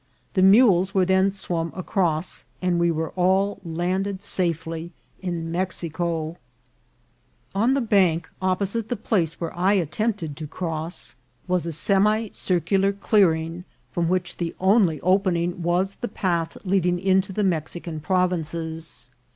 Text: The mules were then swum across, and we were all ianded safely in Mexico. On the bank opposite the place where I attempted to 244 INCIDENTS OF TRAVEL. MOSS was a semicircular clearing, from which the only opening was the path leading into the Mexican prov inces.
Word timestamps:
The 0.33 0.41
mules 0.41 0.95
were 0.95 1.05
then 1.05 1.31
swum 1.31 1.71
across, 1.75 2.43
and 2.59 2.79
we 2.79 2.89
were 2.89 3.11
all 3.11 3.61
ianded 3.63 4.23
safely 4.23 4.93
in 5.21 5.51
Mexico. 5.51 6.37
On 7.53 7.75
the 7.75 7.81
bank 7.81 8.27
opposite 8.41 8.89
the 8.89 8.95
place 8.95 9.39
where 9.39 9.55
I 9.55 9.73
attempted 9.73 10.35
to 10.37 10.47
244 10.47 10.85
INCIDENTS 10.85 11.13
OF 11.13 11.17
TRAVEL. 11.19 11.53
MOSS 11.53 11.65
was 11.65 11.65
a 11.67 12.29
semicircular 12.51 12.93
clearing, 12.93 13.63
from 13.91 14.09
which 14.09 14.37
the 14.37 14.55
only 14.59 14.99
opening 15.01 15.61
was 15.61 15.93
the 15.93 16.07
path 16.07 16.57
leading 16.65 16.97
into 16.97 17.31
the 17.31 17.43
Mexican 17.43 17.99
prov 17.99 18.31
inces. 18.31 19.11